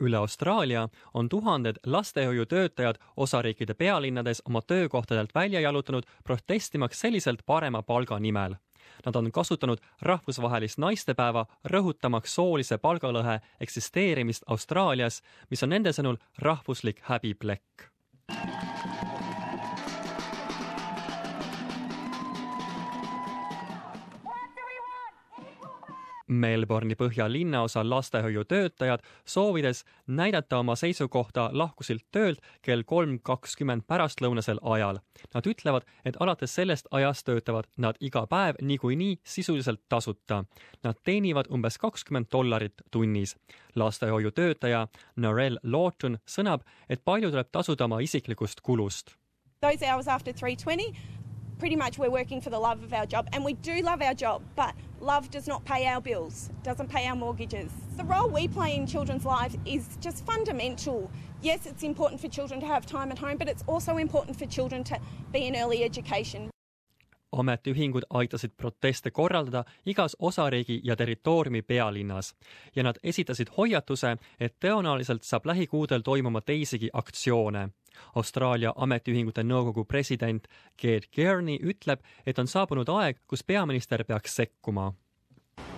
[0.00, 8.18] üle Austraalia on tuhanded lastehoiutöötajad osariikide pealinnades oma töökohtadelt välja jalutanud protestimaks selliselt parema palga
[8.18, 8.54] nimel.
[9.06, 17.00] Nad on kasutanud rahvusvahelist naistepäeva rõhutamaks soolise palgalõhe eksisteerimist Austraalias, mis on nende sõnul rahvuslik
[17.08, 17.88] häbiplekk.
[26.30, 35.00] Melbourne'i põhjalinnaosa lastehoiutöötajad, soovides näidata oma seisukohta, lahkusid töölt kell kolm kakskümmend pärastlõunasel ajal.
[35.34, 40.44] Nad ütlevad, et alates sellest ajast töötavad nad iga päev niikuinii sisuliselt tasuta.
[40.84, 43.36] Nad teenivad umbes kakskümmend dollarit tunnis.
[43.74, 49.16] lastehoiutöötaja Narelle Lawton sõnab, et palju tuleb tasuda oma isiklikust kulust.
[49.60, 50.96] Those hours after 320
[51.58, 54.14] pretty much we're working for the love of our job and we do love our
[54.14, 57.70] job but love does not pay our bills doesn't pay our mortgages.
[57.96, 61.10] The role we play in children's lives is just fundamental.
[61.42, 64.46] Yes it's important for children to have time at home but it's also important for
[64.46, 64.96] children to
[65.32, 66.50] be in early education.
[67.32, 72.34] Ametiühingud aitasid proteste korraldada igas osariigi ja territooriumi pealinnas
[72.76, 77.68] ja nad esitasid hoiatuse, et tõenäoliselt saab lähikuudel toimuma teisigi aktsioone.
[78.16, 84.92] Austraalia Ametiühingute Nõukogu president Ged Kearney ütleb, et on saabunud aeg, kus peaminister peaks sekkuma.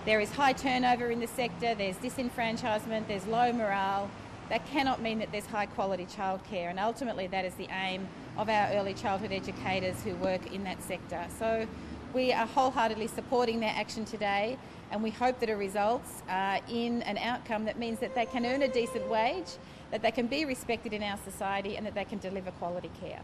[0.05, 4.09] There is high turnover in the sector, there's disenfranchisement, there's low morale.
[4.49, 8.49] That cannot mean that there's high quality childcare, and ultimately, that is the aim of
[8.49, 11.25] our early childhood educators who work in that sector.
[11.39, 11.65] So,
[12.13, 14.57] we are wholeheartedly supporting their action today,
[14.91, 18.45] and we hope that it results uh, in an outcome that means that they can
[18.45, 19.57] earn a decent wage
[19.91, 23.21] that they can be respected in our society and that they can deliver quality care.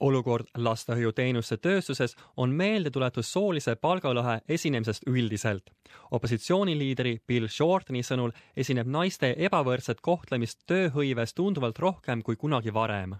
[0.00, 5.70] olukord lastehoiuteenuste tööstuses on meeldetuletus soolise palgalõhe esinemisest üldiselt.
[6.10, 13.14] opositsiooniliidri Bill Shorteni sõnul esineb naiste ebavõrdset kohtlemist tööhõives tunduvalt rohkem kui kunagi varem.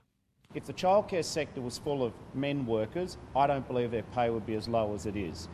[0.53, 4.47] If the childcare sector was full of men workers, I don't believe their pay would
[4.47, 5.47] be as low as it is.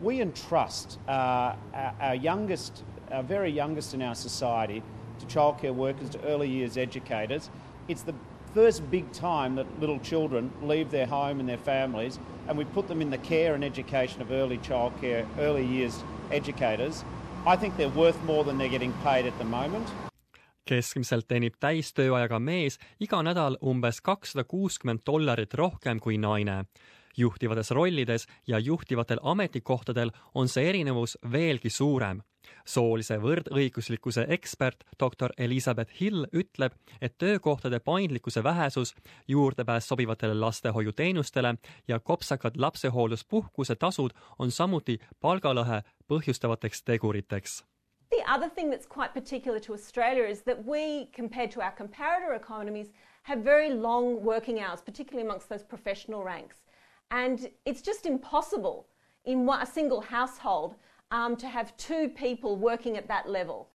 [0.00, 4.80] We entrust uh, our, our youngest, our very youngest in our society
[5.18, 7.50] to childcare workers, to early years educators.
[7.88, 8.14] It's the
[8.54, 12.86] first big time that little children leave their home and their families, and we put
[12.86, 17.04] them in the care and education of early childcare, early years educators.
[17.44, 19.88] I think they're worth more than they're getting paid at the moment.
[20.64, 26.64] Keskmiselt teenib täistööajaga mees iga nädal umbes kakssada kuuskümmend dollarit rohkem kui naine.
[27.16, 32.22] juhtivates rollides ja juhtivatel ametikohtadel on see erinevus veelgi suurem
[32.66, 38.94] soolise võrdõiguslikkuse ekspert doktor Elizabeth Hill ütleb, et töökohtade paindlikkuse vähesus,
[39.28, 41.54] juurdepääs sobivatele lastehoiuteenustele
[41.88, 47.62] ja kopsakad lapsehoolduspuhkuse tasud on samuti palgalõhe põhjustavateks teguriteks.
[48.16, 52.36] The other thing that's quite particular to Australia is that we, compared to our comparator
[52.36, 52.92] economies,
[53.24, 56.58] have very long working hours, particularly amongst those professional ranks.
[57.10, 58.86] And it's just impossible
[59.24, 60.76] in a single household
[61.10, 63.70] um, to have two people working at that level.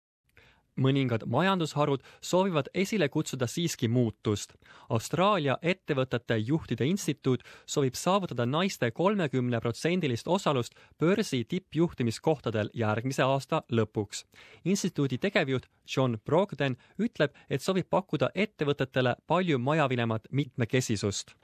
[0.77, 4.53] Mõningad majandusharud soovivad esile kutsuda siiski muutust.
[4.89, 14.25] Austraalia ettevõtete juhtide instituut soovib saavutada naiste kolmekümneprotsendilist osalust börsi tippjuhtimiskohtadel järgmise aasta lõpuks.
[14.65, 21.35] instituudi tegevjuht John Brogden ütleb, et soovib pakkuda ettevõtetele palju majavinemat mitmekesisust.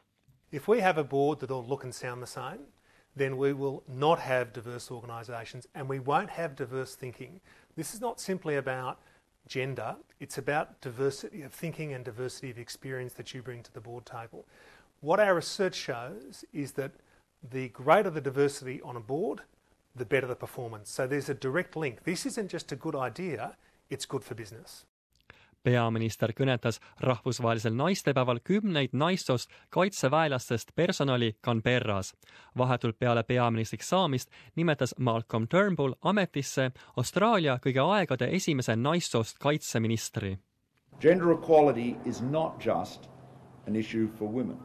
[0.51, 2.67] If we have a board that all look and sound the same,
[3.16, 7.41] then we will not have diverse organisations and we won't have diverse thinking.
[7.75, 8.97] This is not simply about
[9.47, 13.81] gender, it's about diversity of thinking and diversity of experience that you bring to the
[13.81, 14.45] board table.
[15.01, 16.91] What our research shows is that
[17.51, 19.41] the greater the diversity on a board,
[19.95, 20.89] the better the performance.
[20.89, 22.03] So there's a direct link.
[22.03, 23.55] This isn't just a good idea,
[23.89, 24.85] it's good for business.
[25.63, 32.13] Peaminister kõnetas rahvusvahelisel naistepäeval kümneid naissoost kaitseväelastest personali Canberras.
[32.57, 40.38] vahetult peale peaministriks saamist nimetas Malcolm Turnbull ametisse Austraalia kõige aegade esimese naissoost kaitseministri.
[41.00, 43.09] Gender equality is not just
[43.67, 44.58] an issue for women.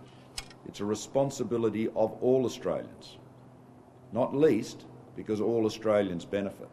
[0.67, 3.19] It's a responsibility of all Australians,
[4.13, 4.87] not least
[5.17, 6.69] because all Australians benefit.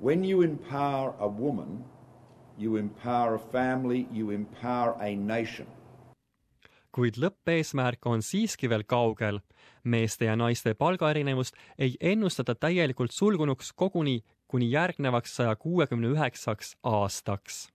[0.00, 1.84] When you empower a woman
[2.58, 5.66] you empower a family, you empower a nation.
[6.92, 9.40] kuid lõppeesmärk on siiski veel kaugel.
[9.84, 17.68] meeste ja naiste palgaerinevust ei ennustata täielikult sulgunuks koguni kuni järgnevaks saja kuuekümne üheksaks aastaks